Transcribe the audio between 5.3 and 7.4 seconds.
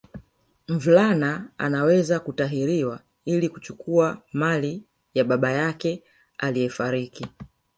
yake aliyefariki